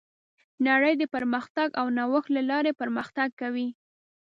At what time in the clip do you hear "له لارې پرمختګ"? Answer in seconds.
2.35-3.29